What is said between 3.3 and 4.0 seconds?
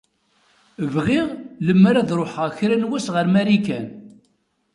Marikan.